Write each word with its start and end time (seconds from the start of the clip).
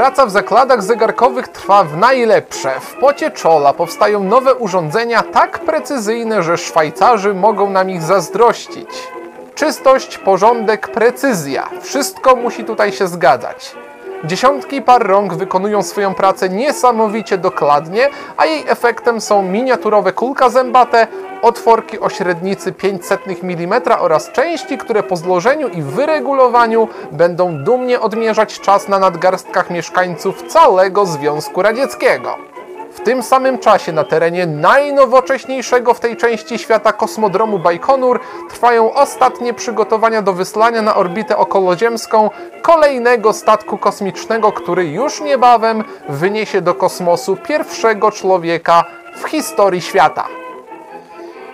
Praca 0.00 0.26
w 0.26 0.30
zakładach 0.30 0.82
zegarkowych 0.82 1.48
trwa 1.48 1.84
w 1.84 1.96
najlepsze. 1.96 2.80
W 2.80 2.94
pocie 2.94 3.30
czola 3.30 3.72
powstają 3.72 4.24
nowe 4.24 4.54
urządzenia 4.54 5.22
tak 5.22 5.58
precyzyjne, 5.58 6.42
że 6.42 6.58
Szwajcarzy 6.58 7.34
mogą 7.34 7.70
nam 7.70 7.90
ich 7.90 8.02
zazdrościć. 8.02 8.88
Czystość, 9.54 10.18
porządek, 10.18 10.88
precyzja. 10.88 11.68
Wszystko 11.82 12.36
musi 12.36 12.64
tutaj 12.64 12.92
się 12.92 13.08
zgadzać. 13.08 13.74
Dziesiątki 14.24 14.82
par 14.82 15.06
rąk 15.06 15.34
wykonują 15.34 15.82
swoją 15.82 16.14
pracę 16.14 16.48
niesamowicie 16.48 17.38
dokładnie, 17.38 18.08
a 18.36 18.46
jej 18.46 18.64
efektem 18.68 19.20
są 19.20 19.42
miniaturowe 19.42 20.12
kulka 20.12 20.50
zębate, 20.50 21.06
otworki 21.42 22.00
o 22.00 22.08
średnicy 22.08 22.72
500 22.72 23.20
mm 23.42 23.82
oraz 23.98 24.32
części, 24.32 24.78
które 24.78 25.02
po 25.02 25.16
złożeniu 25.16 25.68
i 25.68 25.82
wyregulowaniu 25.82 26.88
będą 27.12 27.64
dumnie 27.64 28.00
odmierzać 28.00 28.60
czas 28.60 28.88
na 28.88 28.98
nadgarstkach 28.98 29.70
mieszkańców 29.70 30.42
całego 30.46 31.06
Związku 31.06 31.62
Radzieckiego. 31.62 32.50
W 32.92 33.00
tym 33.00 33.22
samym 33.22 33.58
czasie 33.58 33.92
na 33.92 34.04
terenie 34.04 34.46
najnowocześniejszego 34.46 35.94
w 35.94 36.00
tej 36.00 36.16
części 36.16 36.58
świata 36.58 36.92
kosmodromu 36.92 37.58
Bajkonur 37.58 38.20
trwają 38.50 38.94
ostatnie 38.94 39.54
przygotowania 39.54 40.22
do 40.22 40.32
wysłania 40.32 40.82
na 40.82 40.96
orbitę 40.96 41.36
okoloziemską 41.36 42.30
kolejnego 42.62 43.32
statku 43.32 43.78
kosmicznego, 43.78 44.52
który 44.52 44.84
już 44.84 45.20
niebawem 45.20 45.84
wyniesie 46.08 46.60
do 46.60 46.74
kosmosu 46.74 47.36
pierwszego 47.36 48.10
człowieka 48.12 48.84
w 49.16 49.28
historii 49.28 49.80
świata. 49.80 50.39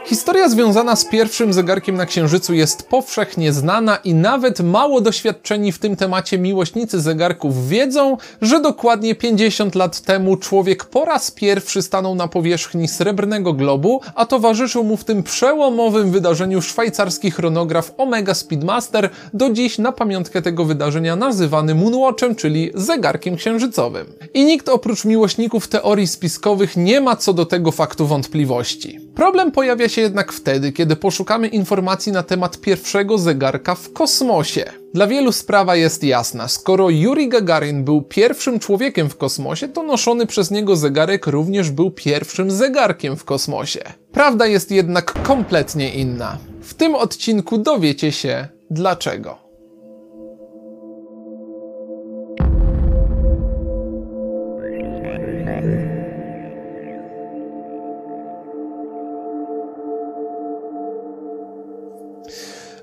Historia 0.06 0.48
związana 0.48 0.96
z 0.96 1.04
pierwszym 1.04 1.52
zegarkiem 1.52 1.96
na 1.96 2.06
Księżycu 2.06 2.54
jest 2.54 2.88
powszechnie 2.88 3.52
znana 3.52 3.96
i 3.96 4.14
nawet 4.14 4.60
mało 4.60 5.00
doświadczeni 5.00 5.72
w 5.72 5.78
tym 5.78 5.96
temacie 5.96 6.38
miłośnicy 6.38 7.00
zegarków 7.00 7.68
wiedzą, 7.68 8.16
że 8.42 8.60
dokładnie 8.60 9.14
50 9.14 9.74
lat 9.74 10.00
temu 10.00 10.36
człowiek 10.36 10.84
po 10.84 11.04
raz 11.04 11.30
pierwszy 11.30 11.82
stanął 11.82 12.14
na 12.14 12.28
powierzchni 12.28 12.88
srebrnego 12.88 13.52
globu, 13.52 14.00
a 14.14 14.26
towarzyszył 14.26 14.84
mu 14.84 14.96
w 14.96 15.04
tym 15.04 15.22
przełomowym 15.22 16.10
wydarzeniu 16.10 16.62
szwajcarski 16.62 17.30
chronograf 17.30 17.92
Omega 17.96 18.34
Speedmaster, 18.34 19.10
do 19.34 19.50
dziś 19.50 19.78
na 19.78 19.92
pamiątkę 19.92 20.42
tego 20.42 20.64
wydarzenia 20.64 21.16
nazywany 21.16 21.74
Moonwatchem, 21.74 22.34
czyli 22.34 22.70
zegarkiem 22.74 23.36
księżycowym. 23.36 24.06
I 24.34 24.44
nikt 24.44 24.68
oprócz 24.68 25.04
miłośników 25.04 25.68
teorii 25.68 26.06
spiskowych 26.06 26.76
nie 26.76 27.00
ma 27.00 27.16
co 27.16 27.32
do 27.32 27.46
tego 27.46 27.72
faktu 27.72 28.06
wątpliwości. 28.06 29.05
Problem 29.16 29.52
pojawia 29.52 29.88
się 29.88 30.00
jednak 30.00 30.32
wtedy, 30.32 30.72
kiedy 30.72 30.96
poszukamy 30.96 31.48
informacji 31.48 32.12
na 32.12 32.22
temat 32.22 32.60
pierwszego 32.60 33.18
zegarka 33.18 33.74
w 33.74 33.92
kosmosie. 33.92 34.64
Dla 34.94 35.06
wielu 35.06 35.32
sprawa 35.32 35.76
jest 35.76 36.04
jasna. 36.04 36.48
Skoro 36.48 36.90
Yuri 36.90 37.28
Gagarin 37.28 37.84
był 37.84 38.02
pierwszym 38.02 38.58
człowiekiem 38.58 39.10
w 39.10 39.16
kosmosie, 39.16 39.68
to 39.68 39.82
noszony 39.82 40.26
przez 40.26 40.50
niego 40.50 40.76
zegarek 40.76 41.26
również 41.26 41.70
był 41.70 41.90
pierwszym 41.90 42.50
zegarkiem 42.50 43.16
w 43.16 43.24
kosmosie. 43.24 43.80
Prawda 44.12 44.46
jest 44.46 44.70
jednak 44.70 45.22
kompletnie 45.22 45.94
inna. 45.94 46.38
W 46.60 46.74
tym 46.74 46.94
odcinku 46.94 47.58
dowiecie 47.58 48.12
się 48.12 48.48
dlaczego. 48.70 49.45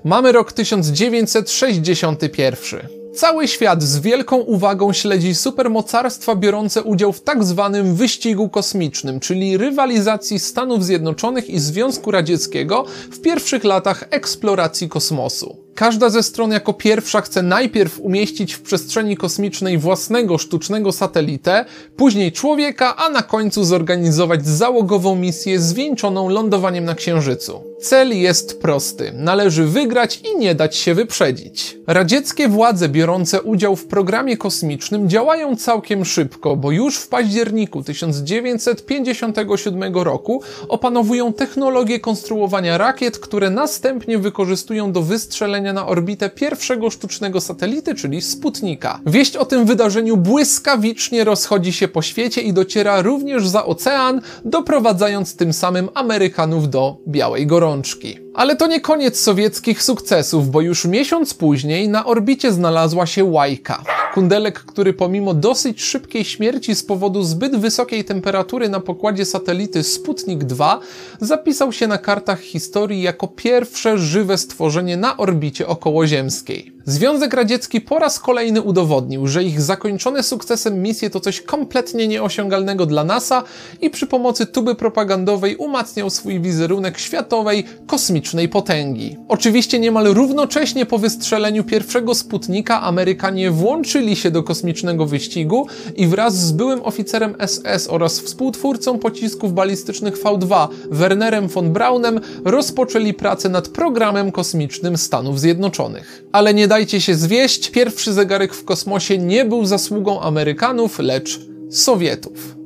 Mamy 0.04 0.32
rok 0.32 0.52
1961. 0.52 2.88
Cały 3.14 3.48
świat 3.48 3.82
z 3.82 3.98
wielką 3.98 4.36
uwagą 4.36 4.92
śledzi 4.92 5.34
supermocarstwa 5.34 6.36
biorące 6.36 6.82
udział 6.82 7.12
w 7.12 7.20
tak 7.20 7.44
zwanym 7.44 7.94
wyścigu 7.94 8.48
kosmicznym, 8.48 9.20
czyli 9.20 9.56
rywalizacji 9.56 10.38
Stanów 10.38 10.84
Zjednoczonych 10.84 11.50
i 11.50 11.58
Związku 11.58 12.10
Radzieckiego 12.10 12.84
w 13.10 13.20
pierwszych 13.20 13.64
latach 13.64 14.04
eksploracji 14.10 14.88
kosmosu. 14.88 15.63
Każda 15.74 16.10
ze 16.10 16.22
stron 16.22 16.50
jako 16.50 16.72
pierwsza 16.72 17.20
chce 17.20 17.42
najpierw 17.42 18.00
umieścić 18.00 18.54
w 18.54 18.62
przestrzeni 18.62 19.16
kosmicznej 19.16 19.78
własnego 19.78 20.38
sztucznego 20.38 20.92
satelitę, 20.92 21.64
później 21.96 22.32
człowieka, 22.32 22.96
a 22.96 23.08
na 23.08 23.22
końcu 23.22 23.64
zorganizować 23.64 24.46
załogową 24.46 25.16
misję 25.16 25.60
zwieńczoną 25.60 26.28
lądowaniem 26.28 26.84
na 26.84 26.94
Księżycu. 26.94 27.62
Cel 27.80 28.18
jest 28.18 28.60
prosty. 28.60 29.12
Należy 29.16 29.66
wygrać 29.66 30.20
i 30.32 30.38
nie 30.38 30.54
dać 30.54 30.76
się 30.76 30.94
wyprzedzić. 30.94 31.78
Radzieckie 31.86 32.48
władze 32.48 32.88
biorące 32.88 33.42
udział 33.42 33.76
w 33.76 33.86
programie 33.86 34.36
kosmicznym 34.36 35.08
działają 35.08 35.56
całkiem 35.56 36.04
szybko, 36.04 36.56
bo 36.56 36.70
już 36.70 36.96
w 36.96 37.08
październiku 37.08 37.82
1957 37.82 39.94
roku 39.94 40.42
opanowują 40.68 41.32
technologię 41.32 42.00
konstruowania 42.00 42.78
rakiet, 42.78 43.18
które 43.18 43.50
następnie 43.50 44.18
wykorzystują 44.18 44.92
do 44.92 45.02
wystrzelenia 45.02 45.63
na 45.72 45.86
orbitę 45.86 46.30
pierwszego 46.30 46.90
sztucznego 46.90 47.40
satelity, 47.40 47.94
czyli 47.94 48.22
Sputnika. 48.22 49.00
Wieść 49.06 49.36
o 49.36 49.44
tym 49.44 49.64
wydarzeniu 49.64 50.16
błyskawicznie 50.16 51.24
rozchodzi 51.24 51.72
się 51.72 51.88
po 51.88 52.02
świecie 52.02 52.40
i 52.40 52.52
dociera 52.52 53.02
również 53.02 53.48
za 53.48 53.64
ocean, 53.64 54.20
doprowadzając 54.44 55.36
tym 55.36 55.52
samym 55.52 55.88
Amerykanów 55.94 56.70
do 56.70 56.96
białej 57.08 57.46
gorączki. 57.46 58.18
Ale 58.34 58.56
to 58.56 58.66
nie 58.66 58.80
koniec 58.80 59.20
sowieckich 59.20 59.82
sukcesów, 59.82 60.50
bo 60.50 60.60
już 60.60 60.84
miesiąc 60.84 61.34
później 61.34 61.88
na 61.88 62.06
orbicie 62.06 62.52
znalazła 62.52 63.06
się 63.06 63.24
Łajka. 63.24 63.82
Kundelek, 64.14 64.58
który 64.58 64.92
pomimo 64.92 65.34
dosyć 65.34 65.82
szybkiej 65.82 66.24
śmierci 66.24 66.74
z 66.74 66.84
powodu 66.84 67.22
zbyt 67.22 67.56
wysokiej 67.56 68.04
temperatury 68.04 68.68
na 68.68 68.80
pokładzie 68.80 69.24
satelity 69.24 69.82
Sputnik 69.82 70.44
2 70.44 70.80
zapisał 71.20 71.72
się 71.72 71.86
na 71.86 71.98
kartach 71.98 72.40
historii 72.40 73.02
jako 73.02 73.28
pierwsze 73.28 73.98
żywe 73.98 74.38
stworzenie 74.38 74.96
na 74.96 75.16
orbicie 75.16 75.66
okołoziemskiej. 75.66 76.73
Związek 76.86 77.34
Radziecki 77.34 77.80
po 77.80 77.98
raz 77.98 78.20
kolejny 78.20 78.62
udowodnił, 78.62 79.26
że 79.26 79.44
ich 79.44 79.60
zakończone 79.60 80.22
sukcesem 80.22 80.82
misje 80.82 81.10
to 81.10 81.20
coś 81.20 81.40
kompletnie 81.40 82.08
nieosiągalnego 82.08 82.86
dla 82.86 83.04
NASA 83.04 83.42
i 83.80 83.90
przy 83.90 84.06
pomocy 84.06 84.46
tuby 84.46 84.74
propagandowej 84.74 85.56
umacniał 85.56 86.10
swój 86.10 86.40
wizerunek 86.40 86.98
światowej, 86.98 87.64
kosmicznej 87.86 88.48
potęgi. 88.48 89.16
Oczywiście 89.28 89.78
niemal 89.78 90.04
równocześnie 90.04 90.86
po 90.86 90.98
wystrzeleniu 90.98 91.64
pierwszego 91.64 92.14
Sputnika 92.14 92.82
Amerykanie 92.82 93.50
włączyli 93.50 94.16
się 94.16 94.30
do 94.30 94.42
kosmicznego 94.42 95.06
wyścigu 95.06 95.66
i 95.96 96.06
wraz 96.06 96.36
z 96.36 96.52
byłym 96.52 96.82
oficerem 96.82 97.34
SS 97.46 97.88
oraz 97.88 98.20
współtwórcą 98.20 98.98
pocisków 98.98 99.54
balistycznych 99.54 100.22
V2 100.22 100.68
Wernerem 100.90 101.48
von 101.48 101.72
Braunem 101.72 102.20
rozpoczęli 102.44 103.14
pracę 103.14 103.48
nad 103.48 103.68
programem 103.68 104.32
kosmicznym 104.32 104.96
Stanów 104.96 105.40
Zjednoczonych. 105.40 106.24
Ale 106.32 106.54
nie 106.54 106.68
dajcie 106.74 107.00
się 107.00 107.14
zwieść, 107.14 107.70
pierwszy 107.70 108.12
zegarek 108.12 108.54
w 108.54 108.64
kosmosie 108.64 109.18
nie 109.18 109.44
był 109.44 109.66
zasługą 109.66 110.20
Amerykanów, 110.20 110.98
lecz 110.98 111.40
Sowietów. 111.70 112.63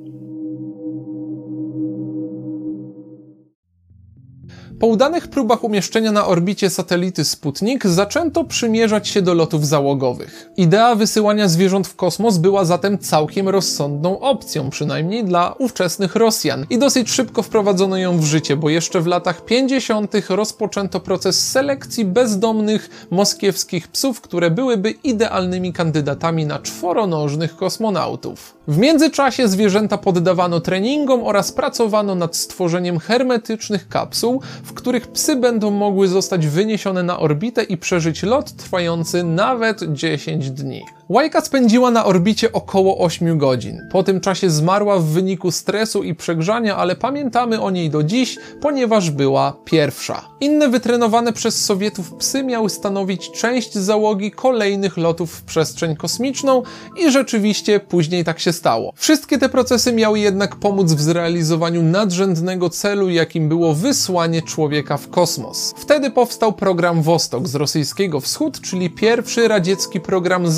Po 4.80 4.86
udanych 4.86 5.28
próbach 5.28 5.64
umieszczenia 5.64 6.12
na 6.12 6.26
orbicie 6.26 6.70
satelity 6.70 7.24
Sputnik 7.24 7.86
zaczęto 7.86 8.44
przymierzać 8.44 9.08
się 9.08 9.22
do 9.22 9.34
lotów 9.34 9.66
załogowych. 9.66 10.50
Idea 10.56 10.94
wysyłania 10.94 11.48
zwierząt 11.48 11.88
w 11.88 11.96
kosmos 11.96 12.36
była 12.36 12.64
zatem 12.64 12.98
całkiem 12.98 13.48
rozsądną 13.48 14.20
opcją, 14.20 14.70
przynajmniej 14.70 15.24
dla 15.24 15.54
ówczesnych 15.58 16.16
Rosjan. 16.16 16.66
I 16.70 16.78
dosyć 16.78 17.10
szybko 17.10 17.42
wprowadzono 17.42 17.96
ją 17.96 18.18
w 18.18 18.24
życie, 18.24 18.56
bo 18.56 18.70
jeszcze 18.70 19.00
w 19.00 19.06
latach 19.06 19.44
50. 19.44 20.12
rozpoczęto 20.28 21.00
proces 21.00 21.50
selekcji 21.50 22.04
bezdomnych 22.04 23.06
moskiewskich 23.10 23.88
psów, 23.88 24.20
które 24.20 24.50
byłyby 24.50 24.90
idealnymi 24.90 25.72
kandydatami 25.72 26.46
na 26.46 26.58
czworonożnych 26.58 27.56
kosmonautów. 27.56 28.58
W 28.68 28.78
międzyczasie 28.78 29.48
zwierzęta 29.48 29.98
poddawano 29.98 30.60
treningom 30.60 31.24
oraz 31.24 31.52
pracowano 31.52 32.14
nad 32.14 32.36
stworzeniem 32.36 32.98
hermetycznych 32.98 33.88
kapsuł, 33.88 34.40
w 34.68 34.74
których 34.74 35.08
psy 35.08 35.36
będą 35.36 35.70
mogły 35.70 36.08
zostać 36.08 36.46
wyniesione 36.46 37.02
na 37.02 37.18
orbitę 37.18 37.62
i 37.62 37.76
przeżyć 37.76 38.22
lot 38.22 38.52
trwający 38.52 39.24
nawet 39.24 39.92
10 39.92 40.50
dni. 40.50 40.82
Łajka 41.08 41.40
spędziła 41.40 41.90
na 41.90 42.04
orbicie 42.04 42.52
około 42.52 42.98
8 42.98 43.38
godzin. 43.38 43.88
Po 43.92 44.02
tym 44.02 44.20
czasie 44.20 44.50
zmarła 44.50 44.98
w 44.98 45.04
wyniku 45.04 45.50
stresu 45.50 46.02
i 46.02 46.14
przegrzania, 46.14 46.76
ale 46.76 46.96
pamiętamy 46.96 47.60
o 47.60 47.70
niej 47.70 47.90
do 47.90 48.02
dziś, 48.02 48.38
ponieważ 48.60 49.10
była 49.10 49.56
pierwsza. 49.64 50.28
Inne 50.40 50.68
wytrenowane 50.68 51.32
przez 51.32 51.64
Sowietów 51.64 52.14
psy 52.14 52.44
miały 52.44 52.70
stanowić 52.70 53.30
część 53.30 53.74
załogi 53.74 54.30
kolejnych 54.30 54.96
lotów 54.96 55.32
w 55.32 55.42
przestrzeń 55.42 55.96
kosmiczną 55.96 56.62
i 56.96 57.10
rzeczywiście 57.10 57.80
później 57.80 58.24
tak 58.24 58.40
się 58.40 58.52
stało. 58.52 58.92
Wszystkie 58.96 59.38
te 59.38 59.48
procesy 59.48 59.92
miały 59.92 60.18
jednak 60.18 60.56
pomóc 60.56 60.92
w 60.92 61.00
zrealizowaniu 61.00 61.82
nadrzędnego 61.82 62.70
celu, 62.70 63.08
jakim 63.08 63.48
było 63.48 63.74
wysłanie 63.74 64.42
człowieka 64.42 64.96
w 64.96 65.10
kosmos. 65.10 65.74
Wtedy 65.76 66.10
powstał 66.10 66.52
program 66.52 67.02
Wostok 67.02 67.48
z 67.48 67.54
rosyjskiego 67.54 68.20
Wschód, 68.20 68.60
czyli 68.60 68.90
pierwszy 68.90 69.48
radziecki 69.48 70.00
program 70.00 70.48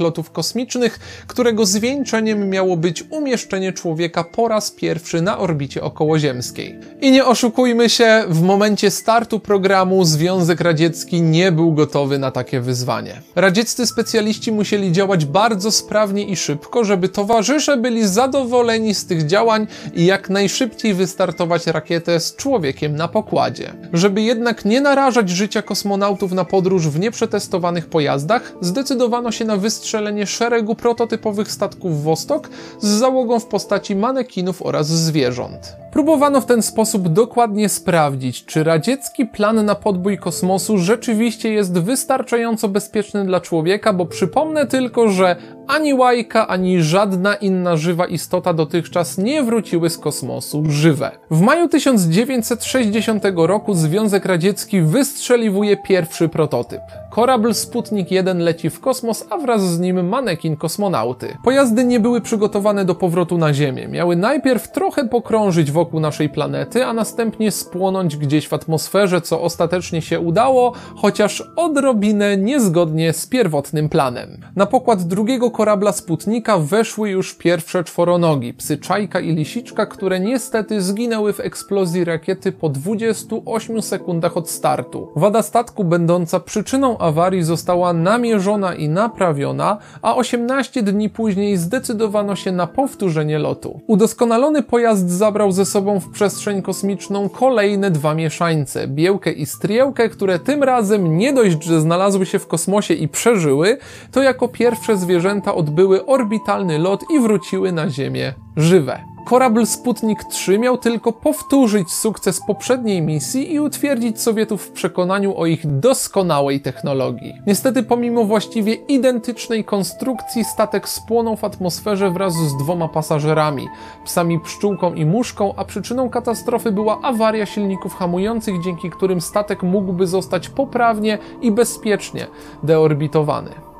lotów 0.00 0.30
kosmicznych, 0.30 0.98
którego 1.26 1.66
zwieńczeniem 1.66 2.50
miało 2.50 2.76
być 2.76 3.04
umieszczenie 3.10 3.72
człowieka 3.72 4.24
po 4.24 4.48
raz 4.48 4.70
pierwszy 4.70 5.22
na 5.22 5.38
orbicie 5.38 5.82
okołoziemskiej. 5.82 6.78
I 7.00 7.12
nie 7.12 7.24
oszukujmy 7.24 7.88
się, 7.88 8.24
w 8.28 8.42
momencie 8.42 8.90
startu 8.90 9.40
programu 9.40 10.04
Związek 10.04 10.60
Radziecki 10.60 11.22
nie 11.22 11.52
był 11.52 11.72
gotowy 11.72 12.18
na 12.18 12.30
takie 12.30 12.60
wyzwanie. 12.60 13.22
Radzieccy 13.36 13.86
specjaliści 13.86 14.52
musieli 14.52 14.92
działać 14.92 15.24
bardzo 15.24 15.70
sprawnie 15.70 16.24
i 16.24 16.36
szybko, 16.36 16.84
żeby 16.84 17.08
towarzysze 17.08 17.76
byli 17.76 18.08
zadowoleni 18.08 18.94
z 18.94 19.06
tych 19.06 19.26
działań 19.26 19.66
i 19.94 20.06
jak 20.06 20.30
najszybciej 20.30 20.94
wystartować 20.94 21.66
rakietę 21.66 22.20
z 22.20 22.36
człowiekiem 22.36 22.96
na 22.96 23.08
pokładzie. 23.08 23.74
Żeby 23.92 24.22
jednak 24.22 24.64
nie 24.64 24.80
narażać 24.80 25.30
życia 25.30 25.62
kosmonautów 25.62 26.32
na 26.32 26.44
podróż 26.44 26.88
w 26.88 26.98
nieprzetestowanych 26.98 27.86
pojazdach, 27.86 28.52
zdecydowano 28.60 29.32
się 29.32 29.44
na 29.44 29.56
wystrzelenie 29.64 30.26
szeregu 30.26 30.74
prototypowych 30.74 31.52
statków 31.52 32.02
Wostok 32.02 32.48
z 32.80 32.86
załogą 32.86 33.40
w 33.40 33.46
postaci 33.46 33.96
manekinów 33.96 34.62
oraz 34.62 34.86
zwierząt. 34.88 35.76
Próbowano 35.94 36.40
w 36.40 36.46
ten 36.46 36.62
sposób 36.62 37.08
dokładnie 37.08 37.68
sprawdzić, 37.68 38.44
czy 38.44 38.64
radziecki 38.64 39.26
plan 39.26 39.64
na 39.64 39.74
podbój 39.74 40.18
kosmosu 40.18 40.78
rzeczywiście 40.78 41.52
jest 41.52 41.78
wystarczająco 41.78 42.68
bezpieczny 42.68 43.24
dla 43.24 43.40
człowieka, 43.40 43.92
bo 43.92 44.06
przypomnę 44.06 44.66
tylko, 44.66 45.08
że 45.08 45.36
ani 45.66 45.94
łajka, 45.94 46.48
ani 46.48 46.82
żadna 46.82 47.34
inna 47.34 47.76
żywa 47.76 48.06
istota 48.06 48.52
dotychczas 48.52 49.18
nie 49.18 49.42
wróciły 49.42 49.90
z 49.90 49.98
kosmosu 49.98 50.62
żywe. 50.68 51.10
W 51.30 51.40
maju 51.40 51.68
1960 51.68 53.24
roku 53.36 53.74
Związek 53.74 54.24
Radziecki 54.24 54.80
wystrzeliwuje 54.80 55.76
pierwszy 55.76 56.28
prototyp. 56.28 56.80
Korabl 57.10 57.54
Sputnik 57.54 58.10
1 58.10 58.38
leci 58.38 58.70
w 58.70 58.80
kosmos, 58.80 59.26
a 59.30 59.38
wraz 59.38 59.62
z 59.62 59.80
nim 59.80 60.08
manekin 60.08 60.56
kosmonauty. 60.56 61.36
Pojazdy 61.44 61.84
nie 61.84 62.00
były 62.00 62.20
przygotowane 62.20 62.84
do 62.84 62.94
powrotu 62.94 63.38
na 63.38 63.54
Ziemię. 63.54 63.88
Miały 63.88 64.16
najpierw 64.16 64.72
trochę 64.72 65.08
pokrążyć 65.08 65.72
wokół 65.72 65.83
naszej 65.92 66.28
planety, 66.28 66.84
a 66.84 66.92
następnie 66.92 67.50
spłonąć 67.50 68.16
gdzieś 68.16 68.48
w 68.48 68.52
atmosferze, 68.52 69.20
co 69.20 69.42
ostatecznie 69.42 70.02
się 70.02 70.20
udało, 70.20 70.72
chociaż 70.96 71.42
odrobinę 71.56 72.36
niezgodnie 72.36 73.12
z 73.12 73.26
pierwotnym 73.26 73.88
planem. 73.88 74.40
Na 74.56 74.66
pokład 74.66 75.02
drugiego 75.02 75.50
korabla 75.50 75.92
Sputnika 75.92 76.58
weszły 76.58 77.10
już 77.10 77.34
pierwsze 77.34 77.84
czworonogi, 77.84 78.54
psy 78.54 78.78
Czajka 78.78 79.20
i 79.20 79.34
Lisiczka, 79.34 79.86
które 79.86 80.20
niestety 80.20 80.82
zginęły 80.82 81.32
w 81.32 81.40
eksplozji 81.40 82.04
rakiety 82.04 82.52
po 82.52 82.68
28 82.68 83.82
sekundach 83.82 84.36
od 84.36 84.50
startu. 84.50 85.08
Wada 85.16 85.42
statku 85.42 85.84
będąca 85.84 86.40
przyczyną 86.40 86.98
awarii 86.98 87.42
została 87.42 87.92
namierzona 87.92 88.74
i 88.74 88.88
naprawiona, 88.88 89.78
a 90.02 90.16
18 90.16 90.82
dni 90.82 91.10
później 91.10 91.56
zdecydowano 91.56 92.36
się 92.36 92.52
na 92.52 92.66
powtórzenie 92.66 93.38
lotu. 93.38 93.80
Udoskonalony 93.86 94.62
pojazd 94.62 95.10
zabrał 95.10 95.52
ze 95.52 95.64
sobą 95.74 96.00
w 96.00 96.10
przestrzeń 96.10 96.62
kosmiczną 96.62 97.28
kolejne 97.28 97.90
dwa 97.90 98.14
mieszańce, 98.14 98.88
Biełkę 98.88 99.32
i 99.32 99.46
Striełkę, 99.46 100.08
które 100.08 100.38
tym 100.38 100.62
razem 100.62 101.18
nie 101.18 101.32
dość, 101.32 101.64
że 101.64 101.80
znalazły 101.80 102.26
się 102.26 102.38
w 102.38 102.46
kosmosie 102.46 102.94
i 102.94 103.08
przeżyły, 103.08 103.78
to 104.12 104.22
jako 104.22 104.48
pierwsze 104.48 104.96
zwierzęta 104.96 105.54
odbyły 105.54 106.06
orbitalny 106.06 106.78
lot 106.78 107.04
i 107.10 107.20
wróciły 107.20 107.72
na 107.72 107.90
Ziemię 107.90 108.34
żywe. 108.56 109.13
Korabl 109.24 109.66
Sputnik 109.66 110.24
3 110.24 110.58
miał 110.58 110.78
tylko 110.78 111.12
powtórzyć 111.12 111.92
sukces 111.92 112.40
poprzedniej 112.46 113.02
misji 113.02 113.52
i 113.52 113.60
utwierdzić 113.60 114.20
Sowietów 114.20 114.62
w 114.62 114.72
przekonaniu 114.72 115.36
o 115.36 115.46
ich 115.46 115.78
doskonałej 115.78 116.60
technologii. 116.60 117.34
Niestety, 117.46 117.82
pomimo 117.82 118.24
właściwie 118.24 118.74
identycznej 118.74 119.64
konstrukcji, 119.64 120.44
statek 120.44 120.88
spłonął 120.88 121.36
w 121.36 121.44
atmosferze 121.44 122.10
wraz 122.10 122.34
z 122.34 122.56
dwoma 122.56 122.88
pasażerami, 122.88 123.68
psami 124.04 124.40
pszczółką 124.40 124.94
i 124.94 125.06
muszką, 125.06 125.54
a 125.56 125.64
przyczyną 125.64 126.10
katastrofy 126.10 126.72
była 126.72 127.00
awaria 127.02 127.46
silników 127.46 127.94
hamujących, 127.94 128.54
dzięki 128.64 128.90
którym 128.90 129.20
statek 129.20 129.62
mógłby 129.62 130.06
zostać 130.06 130.48
poprawnie 130.48 131.18
i 131.40 131.52
bezpiecznie 131.52 132.26
deorbitowany. 132.62 133.73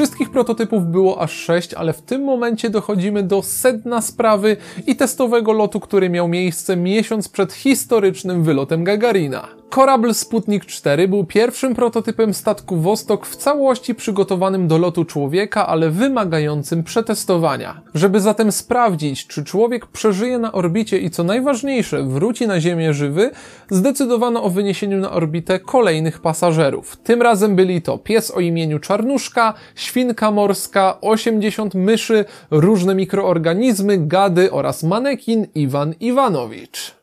Wszystkich 0.00 0.30
prototypów 0.30 0.86
było 0.86 1.20
aż 1.20 1.32
6, 1.32 1.74
ale 1.74 1.92
w 1.92 2.02
tym 2.02 2.24
momencie 2.24 2.70
dochodzimy 2.70 3.22
do 3.22 3.42
sedna 3.42 4.02
sprawy 4.02 4.56
i 4.86 4.96
testowego 4.96 5.52
lotu, 5.52 5.80
który 5.80 6.10
miał 6.10 6.28
miejsce 6.28 6.76
miesiąc 6.76 7.28
przed 7.28 7.52
historycznym 7.52 8.44
wylotem 8.44 8.84
Gagarina. 8.84 9.59
Korabl 9.70 10.14
Sputnik 10.14 10.66
4 10.66 11.08
był 11.08 11.24
pierwszym 11.24 11.74
prototypem 11.74 12.34
statku 12.34 12.76
Vostok 12.76 13.26
w 13.26 13.36
całości 13.36 13.94
przygotowanym 13.94 14.68
do 14.68 14.78
lotu 14.78 15.04
człowieka, 15.04 15.66
ale 15.66 15.90
wymagającym 15.90 16.84
przetestowania. 16.84 17.80
Żeby 17.94 18.20
zatem 18.20 18.52
sprawdzić, 18.52 19.26
czy 19.26 19.44
człowiek 19.44 19.86
przeżyje 19.86 20.38
na 20.38 20.52
orbicie 20.52 20.98
i 20.98 21.10
co 21.10 21.24
najważniejsze, 21.24 22.02
wróci 22.02 22.46
na 22.46 22.60
Ziemię 22.60 22.94
żywy, 22.94 23.30
zdecydowano 23.70 24.42
o 24.42 24.50
wyniesieniu 24.50 24.98
na 24.98 25.10
orbitę 25.10 25.60
kolejnych 25.60 26.20
pasażerów. 26.20 26.96
Tym 26.96 27.22
razem 27.22 27.56
byli 27.56 27.82
to 27.82 27.98
pies 27.98 28.30
o 28.30 28.40
imieniu 28.40 28.78
Czarnuszka, 28.78 29.54
świnka 29.74 30.30
morska, 30.30 31.00
80 31.00 31.74
myszy, 31.74 32.24
różne 32.50 32.94
mikroorganizmy, 32.94 33.98
gady 33.98 34.52
oraz 34.52 34.82
manekin 34.82 35.46
Iwan 35.54 35.94
Iwanowicz. 36.00 37.00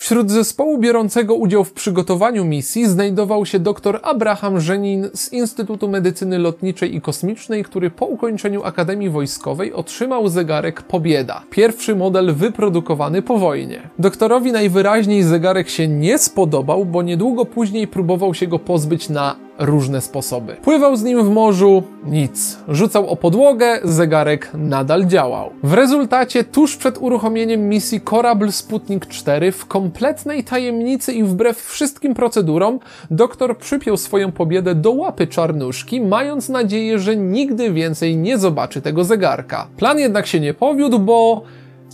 Wśród 0.00 0.30
zespołu 0.30 0.78
biorącego 0.78 1.34
udział 1.34 1.64
w 1.64 1.72
przygotowaniu 1.72 2.44
misji 2.44 2.86
znajdował 2.86 3.46
się 3.46 3.58
dr 3.58 4.00
Abraham 4.02 4.60
Żenin 4.60 5.08
z 5.14 5.32
Instytutu 5.32 5.88
Medycyny 5.88 6.38
Lotniczej 6.38 6.96
i 6.96 7.00
Kosmicznej, 7.00 7.64
który 7.64 7.90
po 7.90 8.06
ukończeniu 8.06 8.62
Akademii 8.64 9.10
Wojskowej 9.10 9.72
otrzymał 9.72 10.28
zegarek 10.28 10.82
Pobieda, 10.82 11.42
pierwszy 11.50 11.96
model 11.96 12.34
wyprodukowany 12.34 13.22
po 13.22 13.38
wojnie. 13.38 13.90
Doktorowi 13.98 14.52
najwyraźniej 14.52 15.22
zegarek 15.22 15.68
się 15.68 15.88
nie 15.88 16.18
spodobał, 16.18 16.84
bo 16.84 17.02
niedługo 17.02 17.44
później 17.44 17.88
próbował 17.88 18.34
się 18.34 18.46
go 18.46 18.58
pozbyć 18.58 19.08
na 19.08 19.47
różne 19.58 20.00
sposoby. 20.00 20.54
Pływał 20.54 20.96
z 20.96 21.02
nim 21.02 21.24
w 21.24 21.30
morzu, 21.30 21.82
nic. 22.04 22.58
Rzucał 22.68 23.08
o 23.08 23.16
podłogę, 23.16 23.80
zegarek 23.84 24.50
nadal 24.54 25.06
działał. 25.06 25.50
W 25.62 25.72
rezultacie, 25.72 26.44
tuż 26.44 26.76
przed 26.76 26.98
uruchomieniem 26.98 27.68
misji 27.68 28.00
Korabl 28.00 28.50
Sputnik 28.50 29.06
4 29.06 29.52
w 29.52 29.66
kompletnej 29.66 30.44
tajemnicy 30.44 31.12
i 31.12 31.24
wbrew 31.24 31.62
wszystkim 31.62 32.14
procedurom, 32.14 32.78
doktor 33.10 33.58
przypiął 33.58 33.96
swoją 33.96 34.32
pobiedę 34.32 34.74
do 34.74 34.92
łapy 34.92 35.26
czarnuszki, 35.26 36.00
mając 36.00 36.48
nadzieję, 36.48 36.98
że 36.98 37.16
nigdy 37.16 37.72
więcej 37.72 38.16
nie 38.16 38.38
zobaczy 38.38 38.82
tego 38.82 39.04
zegarka. 39.04 39.66
Plan 39.76 39.98
jednak 39.98 40.26
się 40.26 40.40
nie 40.40 40.54
powiódł, 40.54 40.98
bo 40.98 41.42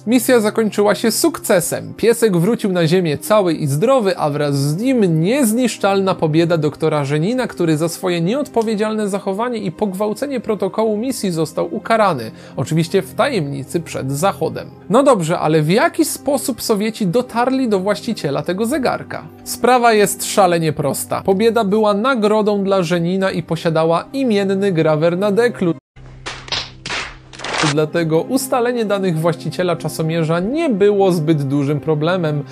Misja 0.07 0.41
zakończyła 0.41 0.95
się 0.95 1.11
sukcesem. 1.11 1.95
Piesek 1.95 2.37
wrócił 2.37 2.73
na 2.73 2.87
ziemię 2.87 3.19
cały 3.19 3.55
i 3.55 3.67
zdrowy, 3.67 4.19
a 4.19 4.31
wraz 4.31 4.57
z 4.57 4.77
nim 4.77 5.21
niezniszczalna 5.21 6.15
pobieda 6.15 6.59
doktora 6.59 7.05
Żenina, 7.05 7.47
który 7.47 7.77
za 7.77 7.89
swoje 7.89 8.21
nieodpowiedzialne 8.21 9.09
zachowanie 9.09 9.59
i 9.59 9.73
pogwałcenie 9.73 10.41
protokołu 10.41 10.97
misji 10.97 11.31
został 11.31 11.75
ukarany. 11.75 12.31
Oczywiście 12.57 13.03
w 13.03 13.15
tajemnicy 13.15 13.81
przed 13.81 14.13
Zachodem. 14.13 14.71
No 14.91 15.03
dobrze, 15.03 15.39
ale 15.39 15.63
w 15.63 15.71
jaki 15.71 16.05
sposób 16.05 16.63
Sowieci 16.63 17.07
dotarli 17.07 17.69
do 17.69 17.81
właściciela 17.81 18.43
tego 18.43 18.67
zegarka? 18.67 19.23
Sprawa 19.45 19.93
jest 19.93 20.25
szalenie 20.25 20.73
prosta. 20.73 21.23
Pobieda 21.23 21.65
była 21.65 21.95
nagrodą 21.95 22.65
dla 22.65 22.83
Żenina 22.83 23.31
i 23.31 23.43
posiadała 23.43 24.05
imienny 24.13 24.73
grawer 24.73 25.19
na 25.19 25.33
deklu 25.33 25.75
dlatego 27.73 28.21
ustalenie 28.21 28.85
danych 28.85 29.19
właściciela 29.19 29.77
czasomierza 29.77 30.41
nie 30.41 30.71
było 30.71 31.13
zbyt 31.13 31.43
dużym 31.43 31.81
problemem 31.81 32.43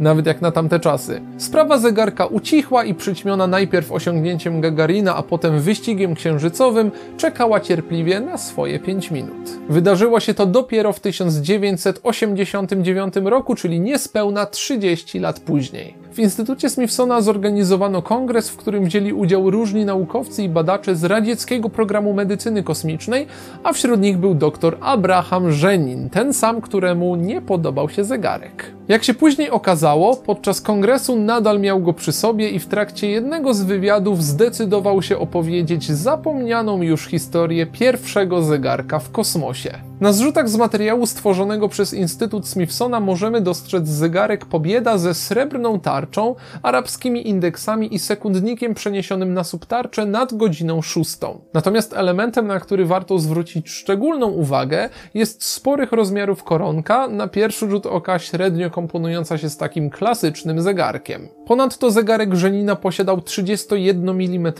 nawet 0.00 0.26
jak 0.26 0.42
na 0.42 0.50
tamte 0.50 0.80
czasy. 0.80 1.20
Sprawa 1.38 1.78
zegarka 1.78 2.26
ucichła 2.26 2.84
i 2.84 2.94
przyćmiona 2.94 3.46
najpierw 3.46 3.92
osiągnięciem 3.92 4.60
Gagarina, 4.60 5.16
a 5.16 5.22
potem 5.22 5.60
wyścigiem 5.60 6.14
księżycowym, 6.14 6.90
czekała 7.16 7.60
cierpliwie 7.60 8.20
na 8.20 8.38
swoje 8.38 8.78
5 8.78 9.10
minut. 9.10 9.58
Wydarzyło 9.68 10.20
się 10.20 10.34
to 10.34 10.46
dopiero 10.46 10.92
w 10.92 11.00
1989 11.00 13.14
roku, 13.24 13.54
czyli 13.54 13.80
niespełna 13.80 14.46
30 14.46 15.18
lat 15.18 15.40
później. 15.40 16.05
W 16.16 16.18
Instytucie 16.18 16.70
Smithsona 16.70 17.20
zorganizowano 17.20 18.02
kongres, 18.02 18.50
w 18.50 18.56
którym 18.56 18.84
wzięli 18.84 19.12
udział 19.12 19.50
różni 19.50 19.84
naukowcy 19.84 20.42
i 20.42 20.48
badacze 20.48 20.96
z 20.96 21.04
radzieckiego 21.04 21.68
programu 21.68 22.14
medycyny 22.14 22.62
kosmicznej, 22.62 23.26
a 23.64 23.72
wśród 23.72 24.00
nich 24.00 24.18
był 24.18 24.34
dr 24.34 24.76
Abraham 24.80 25.52
Żenin, 25.52 26.10
ten 26.10 26.32
sam, 26.32 26.60
któremu 26.60 27.16
nie 27.16 27.42
podobał 27.42 27.88
się 27.88 28.04
zegarek. 28.04 28.72
Jak 28.88 29.04
się 29.04 29.14
później 29.14 29.50
okazało, 29.50 30.16
podczas 30.16 30.60
kongresu 30.60 31.16
nadal 31.16 31.60
miał 31.60 31.80
go 31.80 31.92
przy 31.92 32.12
sobie 32.12 32.50
i 32.50 32.58
w 32.58 32.66
trakcie 32.66 33.10
jednego 33.10 33.54
z 33.54 33.62
wywiadów 33.62 34.24
zdecydował 34.24 35.02
się 35.02 35.18
opowiedzieć 35.18 35.92
zapomnianą 35.92 36.82
już 36.82 37.06
historię 37.06 37.66
pierwszego 37.66 38.42
zegarka 38.42 38.98
w 38.98 39.10
kosmosie. 39.10 39.85
Na 40.00 40.12
zrzutach 40.12 40.48
z 40.48 40.56
materiału 40.56 41.06
stworzonego 41.06 41.68
przez 41.68 41.94
Instytut 41.94 42.48
Smithsona 42.48 43.00
możemy 43.00 43.40
dostrzec 43.40 43.88
zegarek 43.88 44.46
Pobieda 44.46 44.98
ze 44.98 45.14
srebrną 45.14 45.80
tarczą, 45.80 46.34
arabskimi 46.62 47.28
indeksami 47.28 47.94
i 47.94 47.98
sekundnikiem 47.98 48.74
przeniesionym 48.74 49.34
na 49.34 49.44
subtarczę 49.44 50.06
nad 50.06 50.34
godziną 50.34 50.82
szóstą. 50.82 51.40
Natomiast 51.54 51.92
elementem, 51.92 52.46
na 52.46 52.60
który 52.60 52.86
warto 52.86 53.18
zwrócić 53.18 53.70
szczególną 53.70 54.26
uwagę, 54.26 54.88
jest 55.14 55.44
sporych 55.44 55.92
rozmiarów 55.92 56.44
koronka, 56.44 57.08
na 57.08 57.28
pierwszy 57.28 57.70
rzut 57.70 57.86
oka 57.86 58.18
średnio 58.18 58.70
komponująca 58.70 59.38
się 59.38 59.50
z 59.50 59.56
takim 59.56 59.90
klasycznym 59.90 60.62
zegarkiem. 60.62 61.28
Ponadto 61.46 61.90
zegarek 61.90 62.34
Żenina 62.34 62.76
posiadał 62.76 63.20
31 63.20 64.08
mm 64.08 64.52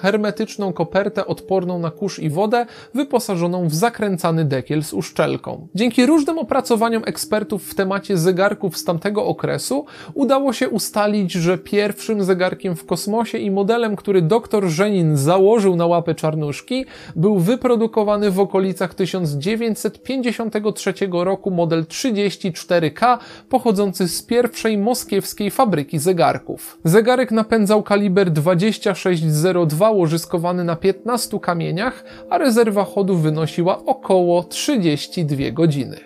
hermetyczną 0.00 0.72
kopertę 0.72 1.26
odporną 1.26 1.78
na 1.78 1.90
kurz 1.90 2.18
i 2.18 2.30
wodę, 2.30 2.66
wyposażoną 2.94 3.68
w 3.68 3.74
zakręcany 3.74 4.44
dekiel 4.44 4.73
z 4.82 4.92
uszczelką. 4.92 5.68
Dzięki 5.74 6.06
różnym 6.06 6.38
opracowaniom 6.38 7.02
ekspertów 7.06 7.64
w 7.64 7.74
temacie 7.74 8.18
zegarków 8.18 8.78
z 8.78 8.84
tamtego 8.84 9.26
okresu 9.26 9.84
udało 10.14 10.52
się 10.52 10.68
ustalić, 10.68 11.32
że 11.32 11.58
pierwszym 11.58 12.24
zegarkiem 12.24 12.76
w 12.76 12.86
kosmosie 12.86 13.38
i 13.38 13.50
modelem, 13.50 13.96
który 13.96 14.22
dr 14.22 14.68
Żenin 14.68 15.16
założył 15.16 15.76
na 15.76 15.86
łapę 15.86 16.14
czarnuszki, 16.14 16.84
był 17.16 17.38
wyprodukowany 17.38 18.30
w 18.30 18.40
okolicach 18.40 18.94
1953 18.94 20.94
roku 21.10 21.50
model 21.50 21.84
34K 21.84 23.18
pochodzący 23.48 24.08
z 24.08 24.22
pierwszej 24.22 24.78
moskiewskiej 24.78 25.50
fabryki 25.50 25.98
zegarków. 25.98 26.78
Zegarek 26.84 27.30
napędzał 27.30 27.82
kaliber 27.82 28.30
2602 28.30 29.90
łożyskowany 29.90 30.64
na 30.64 30.76
15 30.76 31.40
kamieniach, 31.40 32.04
a 32.30 32.38
rezerwa 32.38 32.84
chodu 32.84 33.16
wynosiła 33.16 33.84
około 33.84 34.42
32 34.64 35.50
godziny. 35.52 35.96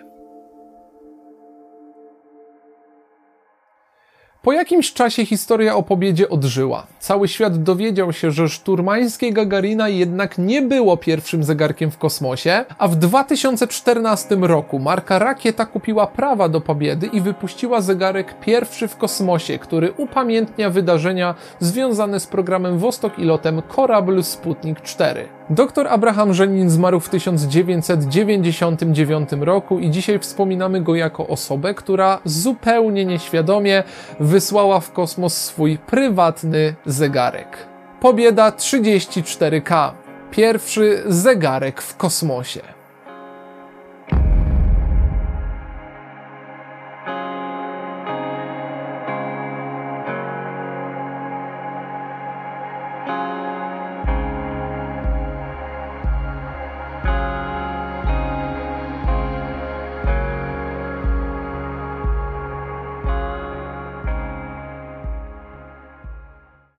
Po 4.41 4.53
jakimś 4.53 4.93
czasie 4.93 5.25
historia 5.25 5.75
o 5.75 5.83
pobiedzie 5.83 6.29
odżyła. 6.29 6.87
Cały 6.99 7.27
świat 7.27 7.63
dowiedział 7.63 8.13
się, 8.13 8.31
że 8.31 8.49
szturmańskie 8.49 9.33
Gagarina 9.33 9.89
jednak 9.89 10.37
nie 10.37 10.61
było 10.61 10.97
pierwszym 10.97 11.43
zegarkiem 11.43 11.91
w 11.91 11.97
kosmosie, 11.97 12.65
a 12.77 12.87
w 12.87 12.95
2014 12.95 14.35
roku 14.35 14.79
marka 14.79 15.19
Rakieta 15.19 15.65
kupiła 15.65 16.07
prawa 16.07 16.49
do 16.49 16.61
pobiedy 16.61 17.07
i 17.07 17.21
wypuściła 17.21 17.81
zegarek 17.81 18.39
pierwszy 18.39 18.87
w 18.87 18.97
kosmosie, 18.97 19.59
który 19.59 19.91
upamiętnia 19.91 20.69
wydarzenia 20.69 21.35
związane 21.59 22.19
z 22.19 22.27
programem 22.27 22.77
Wostok 22.77 23.19
i 23.19 23.23
lotem 23.23 23.61
Korabl 23.61 24.23
Sputnik 24.23 24.81
4. 24.81 25.38
Dr 25.49 25.87
Abraham 25.87 26.33
Żenin 26.33 26.69
zmarł 26.69 26.99
w 26.99 27.09
1999 27.09 29.29
roku 29.39 29.79
i 29.79 29.91
dzisiaj 29.91 30.19
wspominamy 30.19 30.81
go 30.81 30.95
jako 30.95 31.27
osobę, 31.27 31.73
która 31.73 32.19
zupełnie 32.25 33.05
nieświadomie 33.05 33.83
wysłała 34.19 34.79
w 34.79 34.91
kosmos 34.91 35.37
swój 35.37 35.77
prywatny 35.77 36.75
zegarek. 36.85 37.57
Pobieda 38.01 38.49
34K. 38.49 39.91
Pierwszy 40.31 41.03
zegarek 41.05 41.81
w 41.81 41.97
kosmosie. 41.97 42.78